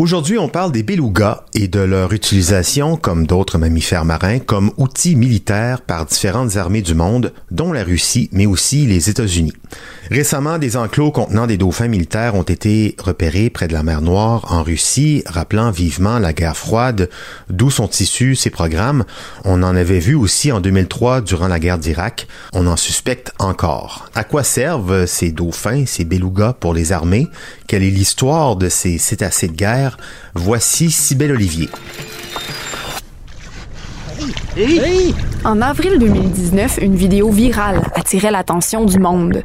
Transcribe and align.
Aujourd'hui, 0.00 0.38
on 0.38 0.48
parle 0.48 0.72
des 0.72 0.82
belugas 0.82 1.44
et 1.52 1.68
de 1.68 1.80
leur 1.80 2.14
utilisation, 2.14 2.96
comme 2.96 3.26
d'autres 3.26 3.58
mammifères 3.58 4.06
marins, 4.06 4.38
comme 4.38 4.70
outils 4.78 5.14
militaires 5.14 5.82
par 5.82 6.06
différentes 6.06 6.56
armées 6.56 6.80
du 6.80 6.94
monde, 6.94 7.34
dont 7.50 7.70
la 7.70 7.84
Russie, 7.84 8.30
mais 8.32 8.46
aussi 8.46 8.86
les 8.86 9.10
États-Unis. 9.10 9.52
Récemment, 10.10 10.56
des 10.56 10.78
enclos 10.78 11.12
contenant 11.12 11.46
des 11.46 11.58
dauphins 11.58 11.86
militaires 11.86 12.34
ont 12.34 12.44
été 12.44 12.96
repérés 12.98 13.50
près 13.50 13.68
de 13.68 13.74
la 13.74 13.82
mer 13.82 14.00
Noire 14.00 14.46
en 14.50 14.62
Russie, 14.62 15.22
rappelant 15.26 15.70
vivement 15.70 16.18
la 16.18 16.32
guerre 16.32 16.56
froide, 16.56 17.10
d'où 17.50 17.70
sont 17.70 17.90
issus 17.90 18.36
ces 18.36 18.48
programmes? 18.48 19.04
On 19.44 19.62
en 19.62 19.76
avait 19.76 20.00
vu 20.00 20.14
aussi 20.14 20.50
en 20.50 20.62
2003 20.62 21.20
durant 21.20 21.46
la 21.46 21.60
guerre 21.60 21.78
d'Irak. 21.78 22.26
On 22.54 22.66
en 22.66 22.76
suspecte 22.76 23.32
encore. 23.38 24.08
À 24.14 24.24
quoi 24.24 24.44
servent 24.44 25.04
ces 25.04 25.30
dauphins, 25.30 25.84
ces 25.84 26.06
belugas 26.06 26.54
pour 26.54 26.72
les 26.72 26.90
armées? 26.90 27.28
Quelle 27.66 27.82
est 27.82 27.90
l'histoire 27.90 28.56
de 28.56 28.70
ces 28.70 28.96
cétacés 28.96 29.48
de 29.48 29.52
guerre? 29.52 29.89
Voici 30.34 30.90
Sibelle 30.90 31.32
Olivier. 31.32 31.68
En 35.44 35.62
avril 35.62 35.98
2019, 35.98 36.78
une 36.82 36.96
vidéo 36.96 37.30
virale 37.30 37.82
attirait 37.94 38.30
l'attention 38.30 38.84
du 38.84 38.98
monde. 38.98 39.42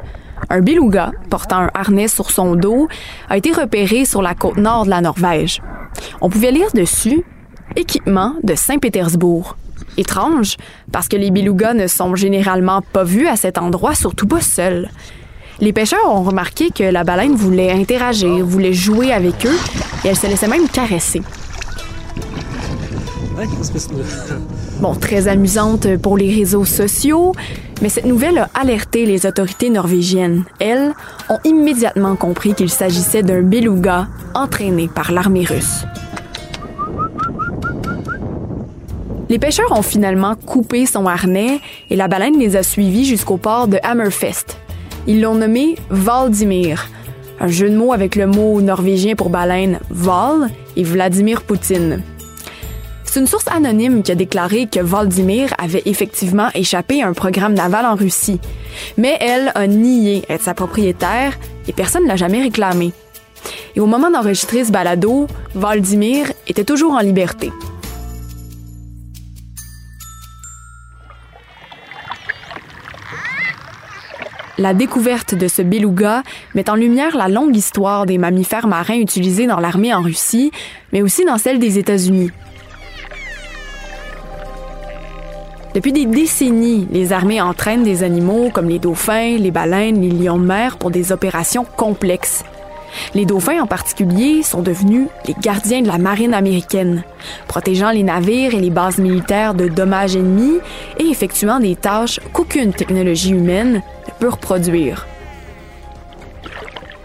Un 0.50 0.60
beluga, 0.60 1.12
portant 1.30 1.62
un 1.62 1.70
harnais 1.74 2.08
sur 2.08 2.30
son 2.30 2.54
dos, 2.54 2.88
a 3.28 3.36
été 3.36 3.52
repéré 3.52 4.04
sur 4.04 4.22
la 4.22 4.34
côte 4.34 4.58
nord 4.58 4.84
de 4.84 4.90
la 4.90 5.00
Norvège. 5.00 5.62
On 6.20 6.28
pouvait 6.28 6.50
lire 6.50 6.68
dessus 6.74 7.24
Équipement 7.74 8.34
de 8.42 8.54
Saint-Pétersbourg. 8.54 9.56
Étrange, 9.96 10.56
parce 10.92 11.08
que 11.08 11.16
les 11.16 11.30
belugas 11.30 11.74
ne 11.74 11.86
sont 11.86 12.14
généralement 12.14 12.82
pas 12.82 13.04
vus 13.04 13.26
à 13.26 13.36
cet 13.36 13.58
endroit, 13.58 13.94
surtout 13.94 14.26
pas 14.26 14.40
seuls. 14.40 14.90
Les 15.60 15.72
pêcheurs 15.72 16.10
ont 16.10 16.22
remarqué 16.22 16.70
que 16.70 16.84
la 16.84 17.02
baleine 17.02 17.34
voulait 17.34 17.72
interagir, 17.72 18.44
voulait 18.44 18.74
jouer 18.74 19.12
avec 19.12 19.46
eux, 19.46 19.58
et 20.06 20.10
elle 20.10 20.16
se 20.16 20.28
laissait 20.28 20.48
même 20.48 20.68
caresser. 20.68 21.20
Bon, 24.80 24.94
très 24.94 25.26
amusante 25.28 25.96
pour 25.96 26.16
les 26.16 26.34
réseaux 26.34 26.64
sociaux, 26.64 27.32
mais 27.82 27.88
cette 27.88 28.04
nouvelle 28.04 28.38
a 28.38 28.50
alerté 28.54 29.04
les 29.06 29.26
autorités 29.26 29.70
norvégiennes. 29.70 30.44
Elles 30.58 30.92
ont 31.28 31.38
immédiatement 31.44 32.14
compris 32.14 32.54
qu'il 32.54 32.70
s'agissait 32.70 33.22
d'un 33.22 33.42
beluga 33.42 34.08
entraîné 34.34 34.88
par 34.88 35.12
l'armée 35.12 35.44
russe. 35.44 35.84
Les 39.28 39.38
pêcheurs 39.38 39.72
ont 39.72 39.82
finalement 39.82 40.34
coupé 40.34 40.86
son 40.86 41.06
harnais 41.06 41.60
et 41.90 41.96
la 41.96 42.06
baleine 42.06 42.38
les 42.38 42.56
a 42.56 42.62
suivis 42.62 43.06
jusqu'au 43.06 43.38
port 43.38 43.66
de 43.66 43.78
Hammerfest. 43.82 44.58
Ils 45.06 45.20
l'ont 45.20 45.34
nommé 45.34 45.76
Valdimir, 45.90 46.86
un 47.40 47.48
jeu 47.48 47.70
de 47.70 47.76
mots 47.76 47.92
avec 47.92 48.16
le 48.16 48.26
mot 48.26 48.60
norvégien 48.60 49.14
pour 49.14 49.30
baleine 49.30 49.80
Val 49.90 50.50
et 50.76 50.82
Vladimir 50.82 51.42
Poutine. 51.42 52.02
C'est 53.04 53.20
une 53.20 53.26
source 53.26 53.48
anonyme 53.48 54.02
qui 54.02 54.12
a 54.12 54.14
déclaré 54.14 54.66
que 54.66 54.80
Valdimir 54.80 55.54
avait 55.56 55.82
effectivement 55.86 56.48
échappé 56.54 57.02
à 57.02 57.08
un 57.08 57.14
programme 57.14 57.54
naval 57.54 57.86
en 57.86 57.94
Russie. 57.94 58.40
Mais 58.98 59.16
elle 59.20 59.52
a 59.54 59.66
nié 59.66 60.22
être 60.28 60.42
sa 60.42 60.52
propriétaire 60.52 61.38
et 61.66 61.72
personne 61.72 62.02
ne 62.02 62.08
l'a 62.08 62.16
jamais 62.16 62.42
réclamé. 62.42 62.92
Et 63.74 63.80
au 63.80 63.86
moment 63.86 64.10
d'enregistrer 64.10 64.64
ce 64.64 64.72
balado, 64.72 65.28
Valdimir 65.54 66.30
était 66.46 66.64
toujours 66.64 66.92
en 66.92 67.00
liberté. 67.00 67.52
La 74.58 74.72
découverte 74.72 75.34
de 75.34 75.48
ce 75.48 75.60
beluga 75.60 76.22
met 76.54 76.70
en 76.70 76.76
lumière 76.76 77.14
la 77.14 77.28
longue 77.28 77.54
histoire 77.54 78.06
des 78.06 78.16
mammifères 78.16 78.66
marins 78.66 78.98
utilisés 78.98 79.46
dans 79.46 79.60
l'armée 79.60 79.92
en 79.92 80.00
Russie, 80.00 80.50
mais 80.94 81.02
aussi 81.02 81.26
dans 81.26 81.36
celle 81.36 81.58
des 81.58 81.78
États-Unis. 81.78 82.30
Depuis 85.74 85.92
des 85.92 86.06
décennies, 86.06 86.88
les 86.90 87.12
armées 87.12 87.42
entraînent 87.42 87.82
des 87.82 88.02
animaux 88.02 88.48
comme 88.50 88.70
les 88.70 88.78
dauphins, 88.78 89.36
les 89.36 89.50
baleines, 89.50 90.00
les 90.00 90.08
lions 90.08 90.38
de 90.38 90.46
mer 90.46 90.78
pour 90.78 90.90
des 90.90 91.12
opérations 91.12 91.66
complexes. 91.76 92.42
Les 93.14 93.24
dauphins 93.24 93.60
en 93.60 93.66
particulier 93.66 94.42
sont 94.42 94.62
devenus 94.62 95.08
les 95.26 95.34
gardiens 95.40 95.82
de 95.82 95.88
la 95.88 95.98
marine 95.98 96.34
américaine, 96.34 97.04
protégeant 97.48 97.90
les 97.90 98.02
navires 98.02 98.54
et 98.54 98.60
les 98.60 98.70
bases 98.70 98.98
militaires 98.98 99.54
de 99.54 99.68
dommages 99.68 100.16
ennemis 100.16 100.58
et 100.98 101.04
effectuant 101.04 101.60
des 101.60 101.76
tâches 101.76 102.20
qu'aucune 102.32 102.72
technologie 102.72 103.30
humaine 103.30 103.82
ne 104.06 104.12
peut 104.18 104.28
reproduire. 104.28 105.06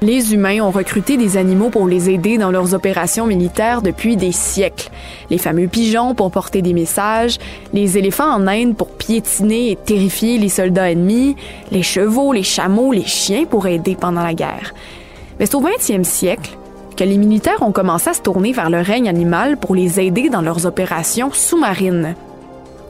Les 0.04 0.34
humains 0.34 0.62
ont 0.62 0.72
recruté 0.72 1.16
des 1.16 1.38
animaux 1.38 1.70
pour 1.70 1.88
les 1.88 2.10
aider 2.10 2.40
dans 2.40 2.50
leurs 2.50 2.74
opérations 2.74 3.28
militaires 3.28 3.84
depuis 3.84 4.18
des 4.18 4.32
siècles. 4.32 4.90
Les 5.30 5.38
fameux 5.38 5.68
pigeons 5.68 6.16
pour 6.16 6.32
porter 6.32 6.64
des 6.64 6.74
messages, 6.74 7.38
les 7.72 8.00
éléphants 8.00 8.34
en 8.34 8.48
Inde 8.48 8.76
pour 8.76 8.88
piétiner 8.88 9.70
et 9.70 9.76
terrifier 9.76 10.40
les 10.40 10.50
soldats 10.50 10.90
ennemis, 10.90 11.36
les 11.70 11.84
chevaux, 11.84 12.34
les 12.34 12.42
chameaux, 12.42 12.92
les 12.92 13.06
chiens 13.06 13.46
pour 13.46 13.68
aider 13.68 13.96
pendant 13.96 14.24
la 14.24 14.34
guerre. 14.34 14.74
Mais 15.42 15.48
c'est 15.48 15.56
au 15.56 15.62
20e 15.64 16.04
siècle 16.04 16.56
que 16.96 17.04
les 17.04 17.18
militaires 17.18 17.64
ont 17.64 17.72
commencé 17.72 18.12
à 18.12 18.14
se 18.14 18.22
tourner 18.22 18.52
vers 18.52 18.70
le 18.70 18.80
règne 18.80 19.10
animal 19.10 19.58
pour 19.58 19.74
les 19.74 20.00
aider 20.00 20.30
dans 20.30 20.44
leurs 20.44 20.68
opérations 20.68 21.32
sous-marines. 21.32 22.14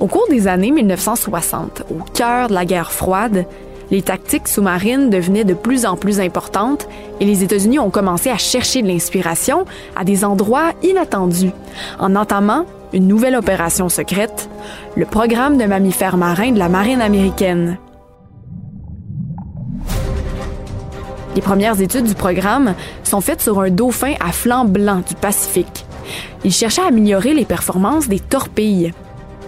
Au 0.01 0.07
cours 0.07 0.27
des 0.29 0.49
années 0.49 0.71
1960, 0.71 1.83
au 1.89 2.03
cœur 2.13 2.49
de 2.49 2.53
la 2.53 2.65
guerre 2.65 2.91
froide, 2.91 3.45
les 3.89 4.01
tactiques 4.01 4.49
sous-marines 4.49 5.09
devenaient 5.09 5.45
de 5.45 5.53
plus 5.53 5.85
en 5.85 5.95
plus 5.95 6.19
importantes 6.19 6.89
et 7.21 7.25
les 7.25 7.41
États-Unis 7.41 7.79
ont 7.79 7.89
commencé 7.89 8.29
à 8.29 8.37
chercher 8.37 8.81
de 8.81 8.87
l'inspiration 8.89 9.63
à 9.95 10.03
des 10.03 10.25
endroits 10.25 10.73
inattendus 10.83 11.53
en 11.99 12.17
entamant 12.17 12.65
une 12.91 13.07
nouvelle 13.07 13.37
opération 13.37 13.87
secrète, 13.87 14.49
le 14.97 15.05
programme 15.05 15.57
de 15.57 15.63
mammifères 15.63 16.17
marins 16.17 16.51
de 16.51 16.59
la 16.59 16.67
marine 16.67 17.01
américaine. 17.01 17.77
Les 21.33 21.41
premières 21.41 21.79
études 21.79 22.05
du 22.05 22.13
programme 22.13 22.75
sont 23.03 23.21
faites 23.21 23.41
sur 23.41 23.61
un 23.61 23.69
dauphin 23.69 24.15
à 24.19 24.33
flanc 24.33 24.65
blanc 24.65 25.01
du 25.07 25.15
Pacifique. 25.15 25.85
Il 26.43 26.51
cherchait 26.51 26.81
à 26.81 26.87
améliorer 26.87 27.33
les 27.33 27.45
performances 27.45 28.09
des 28.09 28.19
torpilles. 28.19 28.91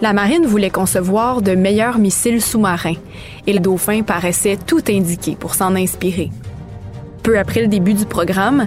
La 0.02 0.14
marine 0.14 0.46
voulait 0.46 0.70
concevoir 0.70 1.42
de 1.42 1.56
meilleurs 1.56 1.98
missiles 1.98 2.42
sous-marins 2.42 2.96
et 3.48 3.54
le 3.54 3.60
dauphin 3.60 4.02
paraissait 4.02 4.58
tout 4.66 4.82
indiqué 4.88 5.36
pour 5.38 5.56
s'en 5.56 5.76
inspirer. 5.76 6.32
Peu 7.22 7.38
après 7.38 7.62
le 7.62 7.68
début 7.68 7.94
du 7.94 8.06
programme, 8.06 8.66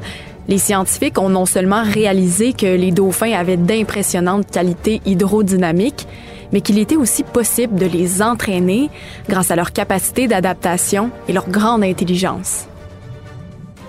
les 0.49 0.59
scientifiques 0.59 1.19
ont 1.19 1.31
non 1.31 1.47
seulement 1.47 1.83
réalisé 1.83 2.53
que 2.53 2.67
les 2.67 2.93
dauphins 2.93 3.33
avaient 3.33 3.57
d'impressionnantes 3.57 4.51
qualités 4.51 5.01
hydrodynamiques, 5.07 6.07
mais 6.53 6.61
qu'il 6.61 6.79
était 6.79 6.97
aussi 6.97 7.23
possible 7.23 7.77
de 7.77 7.87
les 7.87 8.23
entraîner 8.23 8.91
grâce 9.29 9.51
à 9.51 9.57
leur 9.57 9.73
capacité 9.73 10.29
d'adaptation 10.29 11.11
et 11.29 11.33
leur 11.33 11.49
grande 11.49 11.83
intelligence. 11.83 12.67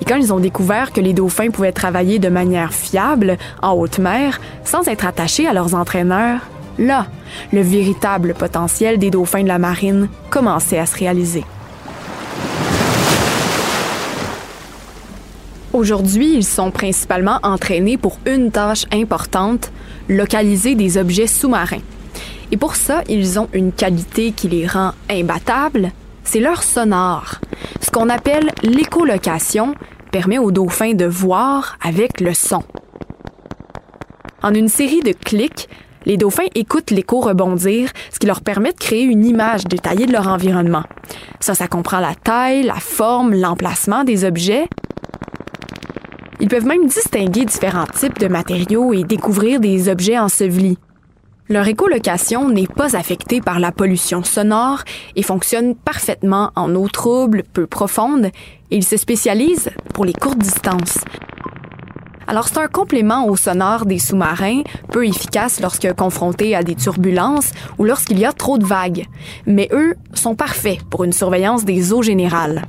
Et 0.01 0.05
quand 0.05 0.15
ils 0.15 0.33
ont 0.33 0.39
découvert 0.39 0.91
que 0.93 1.01
les 1.01 1.13
dauphins 1.13 1.49
pouvaient 1.49 1.71
travailler 1.71 2.19
de 2.19 2.29
manière 2.29 2.73
fiable 2.73 3.37
en 3.61 3.73
haute 3.73 3.99
mer 3.99 4.39
sans 4.63 4.87
être 4.87 5.05
attachés 5.05 5.47
à 5.47 5.53
leurs 5.53 5.75
entraîneurs, 5.75 6.41
là, 6.77 7.07
le 7.51 7.61
véritable 7.61 8.33
potentiel 8.33 8.99
des 8.99 9.09
dauphins 9.09 9.43
de 9.43 9.47
la 9.47 9.59
marine 9.59 10.09
commençait 10.29 10.79
à 10.79 10.85
se 10.85 10.97
réaliser. 10.97 11.43
Aujourd'hui, 15.73 16.33
ils 16.33 16.45
sont 16.45 16.71
principalement 16.71 17.39
entraînés 17.43 17.97
pour 17.97 18.17
une 18.25 18.51
tâche 18.51 18.85
importante, 18.91 19.71
localiser 20.09 20.75
des 20.75 20.97
objets 20.97 21.27
sous-marins. 21.27 21.81
Et 22.51 22.57
pour 22.57 22.75
ça, 22.75 23.03
ils 23.09 23.37
ont 23.39 23.49
une 23.53 23.71
qualité 23.71 24.31
qui 24.31 24.47
les 24.47 24.65
rend 24.65 24.93
imbattables, 25.09 25.91
c'est 26.23 26.39
leur 26.39 26.63
sonore. 26.63 27.35
Ce 27.87 27.91
qu'on 27.91 28.09
appelle 28.09 28.51
l'écholocation 28.63 29.73
permet 30.11 30.39
aux 30.39 30.51
dauphins 30.51 30.93
de 30.93 31.05
voir 31.05 31.77
avec 31.81 32.19
le 32.19 32.33
son. 32.33 32.61
En 34.43 34.53
une 34.53 34.67
série 34.67 34.99
de 34.99 35.13
clics, 35.13 35.69
Les 36.07 36.15
dauphins 36.15 36.47
écoutent 36.55 36.91
l'écho 36.91 37.19
rebondir, 37.19 37.91
ce 38.13 38.17
qui 38.17 38.27
leur 38.27 38.39
permet 38.39 38.71
de 38.71 38.77
créer 38.77 39.03
une 39.03 39.25
image 39.25 39.65
détaillée 39.65 40.05
de 40.05 40.13
leur 40.13 40.29
environnement. 40.29 40.83
Ça, 41.41 41.53
ça 41.53 41.67
comprend 41.67 41.99
la 41.99 42.15
taille, 42.15 42.63
la 42.63 42.75
forme, 42.75 43.33
l'emplacement 43.33 44.05
des 44.05 44.23
objets. 44.23 44.69
Ils 46.39 46.47
peuvent 46.47 46.65
même 46.65 46.85
distinguer 46.87 47.43
différents 47.43 47.87
types 47.87 48.19
de 48.19 48.29
matériaux 48.29 48.93
et 48.93 49.03
découvrir 49.03 49.59
des 49.59 49.89
objets 49.89 50.17
ensevelis. 50.17 50.77
Leur 51.49 51.65
écolocation 51.65 52.49
n'est 52.49 52.67
pas 52.67 52.97
affectée 52.97 53.39
par 53.39 53.59
la 53.59 53.71
pollution 53.71 54.21
sonore 54.21 54.83
et 55.15 55.23
fonctionne 55.23 55.75
parfaitement 55.75 56.51
en 56.57 56.75
eau 56.75 56.89
trouble, 56.89 57.43
peu 57.53 57.65
profonde, 57.67 58.31
ils 58.69 58.83
se 58.83 58.97
spécialisent 58.97 59.69
pour 59.93 60.03
les 60.03 60.11
courtes 60.11 60.39
distances. 60.39 60.99
Alors 62.27 62.49
c'est 62.49 62.57
un 62.57 62.67
complément 62.67 63.27
au 63.27 63.37
sonore 63.37 63.85
des 63.85 63.99
sous-marins, 63.99 64.63
peu 64.91 65.07
efficace 65.07 65.61
lorsque 65.61 65.93
confrontés 65.93 66.53
à 66.53 66.63
des 66.63 66.75
turbulences 66.75 67.51
ou 67.77 67.85
lorsqu'il 67.85 68.19
y 68.19 68.25
a 68.25 68.33
trop 68.33 68.57
de 68.57 68.65
vagues. 68.65 69.05
Mais 69.45 69.69
eux 69.71 69.95
sont 70.13 70.35
parfaits 70.35 70.83
pour 70.89 71.05
une 71.05 71.13
surveillance 71.13 71.63
des 71.63 71.93
eaux 71.93 72.03
générales. 72.03 72.63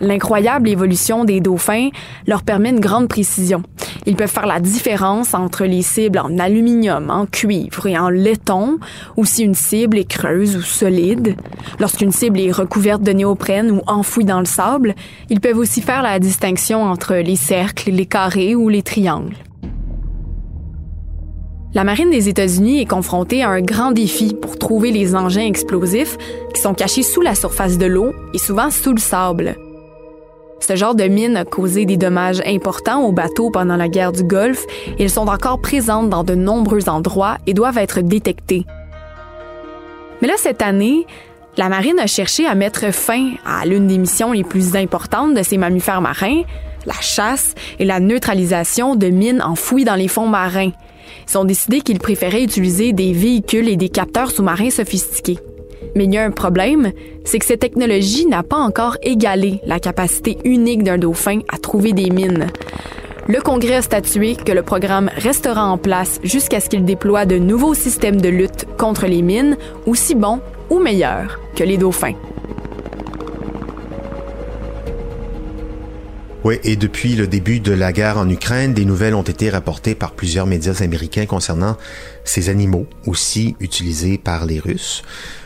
L'incroyable 0.00 0.68
évolution 0.68 1.24
des 1.24 1.40
dauphins 1.40 1.90
leur 2.26 2.42
permet 2.42 2.70
une 2.70 2.80
grande 2.80 3.08
précision. 3.08 3.62
Ils 4.06 4.16
peuvent 4.16 4.30
faire 4.30 4.46
la 4.46 4.60
différence 4.60 5.34
entre 5.34 5.64
les 5.64 5.82
cibles 5.82 6.18
en 6.18 6.38
aluminium, 6.38 7.10
en 7.10 7.26
cuivre 7.26 7.86
et 7.86 7.96
en 7.98 8.10
laiton, 8.10 8.78
ou 9.16 9.24
si 9.24 9.44
une 9.44 9.54
cible 9.54 9.98
est 9.98 10.08
creuse 10.08 10.56
ou 10.56 10.62
solide. 10.62 11.36
Lorsqu'une 11.78 12.12
cible 12.12 12.40
est 12.40 12.52
recouverte 12.52 13.02
de 13.02 13.12
néoprène 13.12 13.70
ou 13.70 13.80
enfouie 13.86 14.24
dans 14.24 14.40
le 14.40 14.44
sable, 14.44 14.94
ils 15.30 15.40
peuvent 15.40 15.58
aussi 15.58 15.80
faire 15.80 16.02
la 16.02 16.18
distinction 16.18 16.82
entre 16.82 17.14
les 17.14 17.36
cercles, 17.36 17.90
les 17.90 18.06
carrés 18.06 18.54
ou 18.54 18.68
les 18.68 18.82
triangles. 18.82 19.36
La 21.74 21.82
marine 21.82 22.10
des 22.10 22.28
États-Unis 22.28 22.80
est 22.80 22.86
confrontée 22.86 23.42
à 23.42 23.48
un 23.48 23.60
grand 23.60 23.90
défi 23.90 24.32
pour 24.40 24.58
trouver 24.58 24.92
les 24.92 25.16
engins 25.16 25.44
explosifs 25.46 26.16
qui 26.54 26.60
sont 26.60 26.72
cachés 26.72 27.02
sous 27.02 27.20
la 27.20 27.34
surface 27.34 27.78
de 27.78 27.86
l'eau 27.86 28.12
et 28.32 28.38
souvent 28.38 28.70
sous 28.70 28.92
le 28.92 29.00
sable. 29.00 29.56
Ce 30.66 30.76
genre 30.76 30.94
de 30.94 31.04
mine 31.04 31.36
a 31.36 31.44
causé 31.44 31.84
des 31.84 31.98
dommages 31.98 32.40
importants 32.46 33.02
aux 33.02 33.12
bateaux 33.12 33.50
pendant 33.50 33.76
la 33.76 33.88
guerre 33.88 34.12
du 34.12 34.24
Golfe 34.24 34.64
elles 34.98 35.10
sont 35.10 35.26
encore 35.26 35.60
présentes 35.60 36.08
dans 36.08 36.24
de 36.24 36.34
nombreux 36.34 36.88
endroits 36.88 37.36
et 37.46 37.52
doivent 37.52 37.76
être 37.76 38.00
détectées. 38.00 38.64
Mais 40.22 40.28
là, 40.28 40.34
cette 40.38 40.62
année, 40.62 41.06
la 41.58 41.68
marine 41.68 41.98
a 41.98 42.06
cherché 42.06 42.46
à 42.46 42.54
mettre 42.54 42.94
fin 42.94 43.32
à 43.44 43.66
l'une 43.66 43.88
des 43.88 43.98
missions 43.98 44.32
les 44.32 44.42
plus 44.42 44.74
importantes 44.74 45.34
de 45.34 45.42
ces 45.42 45.58
mammifères 45.58 46.00
marins, 46.00 46.44
la 46.86 46.98
chasse 47.02 47.54
et 47.78 47.84
la 47.84 48.00
neutralisation 48.00 48.96
de 48.96 49.08
mines 49.08 49.42
enfouies 49.42 49.84
dans 49.84 49.96
les 49.96 50.08
fonds 50.08 50.28
marins. 50.28 50.70
Ils 51.28 51.38
ont 51.38 51.44
décidé 51.44 51.82
qu'ils 51.82 51.98
préféraient 51.98 52.42
utiliser 52.42 52.94
des 52.94 53.12
véhicules 53.12 53.68
et 53.68 53.76
des 53.76 53.90
capteurs 53.90 54.30
sous-marins 54.30 54.70
sophistiqués. 54.70 55.38
Mais 55.94 56.04
il 56.04 56.12
y 56.12 56.18
a 56.18 56.24
un 56.24 56.30
problème, 56.30 56.92
c'est 57.24 57.38
que 57.38 57.44
cette 57.44 57.60
technologie 57.60 58.26
n'a 58.26 58.42
pas 58.42 58.56
encore 58.56 58.96
égalé 59.02 59.60
la 59.64 59.78
capacité 59.78 60.38
unique 60.44 60.82
d'un 60.82 60.98
dauphin 60.98 61.40
à 61.48 61.58
trouver 61.58 61.92
des 61.92 62.10
mines. 62.10 62.48
Le 63.26 63.40
Congrès 63.40 63.76
a 63.76 63.82
statué 63.82 64.36
que 64.36 64.52
le 64.52 64.62
programme 64.62 65.10
restera 65.16 65.64
en 65.64 65.78
place 65.78 66.20
jusqu'à 66.24 66.60
ce 66.60 66.68
qu'il 66.68 66.84
déploie 66.84 67.24
de 67.24 67.38
nouveaux 67.38 67.74
systèmes 67.74 68.20
de 68.20 68.28
lutte 68.28 68.66
contre 68.76 69.06
les 69.06 69.22
mines 69.22 69.56
aussi 69.86 70.14
bons 70.14 70.40
ou 70.68 70.78
meilleurs 70.78 71.40
que 71.56 71.64
les 71.64 71.78
dauphins. 71.78 72.14
Oui, 76.44 76.58
et 76.62 76.76
depuis 76.76 77.14
le 77.14 77.26
début 77.26 77.60
de 77.60 77.72
la 77.72 77.90
guerre 77.90 78.18
en 78.18 78.28
Ukraine, 78.28 78.74
des 78.74 78.84
nouvelles 78.84 79.14
ont 79.14 79.22
été 79.22 79.48
rapportées 79.48 79.94
par 79.94 80.12
plusieurs 80.12 80.46
médias 80.46 80.82
américains 80.82 81.24
concernant 81.24 81.78
ces 82.24 82.48
animaux, 82.48 82.86
aussi 83.06 83.54
utilisés 83.60 84.18
par 84.18 84.46
les 84.46 84.58
Russes. 84.58 85.02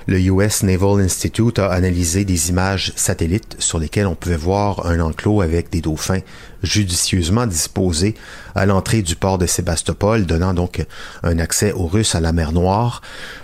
Le 0.07 0.19
US 0.21 0.63
Naval 0.63 1.03
Institute 1.03 1.59
a 1.59 1.71
analysé 1.71 2.25
des 2.25 2.49
images 2.49 2.93
satellites 2.97 3.57
sur 3.59 3.79
lesquelles 3.79 4.07
on 4.07 4.15
pouvait 4.15 4.37
voir 4.37 4.87
un 4.87 5.01
enclos 5.01 5.43
avec 5.43 5.71
des 5.71 5.83
dauphins 5.83 6.21
judicieusement 6.63 7.47
disposés 7.47 8.15
à 8.55 8.65
l'entrée 8.65 9.03
du 9.03 9.17
port 9.17 9.39
de 9.39 9.47
Sébastopol, 9.47 10.25
donnant 10.25 10.55
donc 10.55 10.85
un 11.23 11.39
accès 11.39 11.73
aux 11.73 11.87
Russes 11.87 12.15
à 12.15 12.21
la 12.21 12.33
mer 12.33 12.53
Noire. 12.53 13.03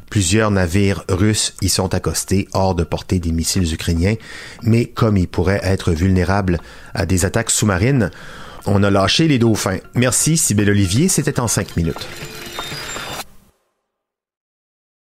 Plusieurs 0.08 0.50
navires 0.50 1.04
russes 1.08 1.54
y 1.60 1.68
sont 1.68 1.92
accostés 1.92 2.48
hors 2.52 2.74
de 2.74 2.84
portée 2.84 3.18
des 3.18 3.32
missiles 3.32 3.72
ukrainiens, 3.74 4.14
mais 4.62 4.86
comme 4.86 5.16
ils 5.16 5.28
pourraient 5.28 5.60
être 5.64 5.92
vulnérables 5.92 6.60
à 6.94 7.04
des 7.04 7.24
attaques 7.24 7.50
sous-marines, 7.50 8.10
on 8.66 8.82
a 8.82 8.90
lâché 8.90 9.28
les 9.28 9.38
dauphins. 9.38 9.78
Merci 9.94 10.36
Sybelle 10.36 10.70
Olivier, 10.70 11.08
c'était 11.08 11.40
en 11.40 11.48
cinq 11.48 11.76
minutes. 11.76 12.06